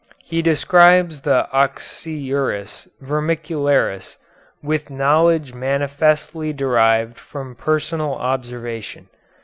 He 0.25 0.41
describes 0.41 1.21
the 1.21 1.47
oxyuris 1.53 2.87
vermicularis 3.03 4.17
with 4.63 4.89
knowledge 4.89 5.53
manifestly 5.53 6.51
derived 6.51 7.19
from 7.19 7.53
personal 7.53 8.15
observation. 8.15 9.09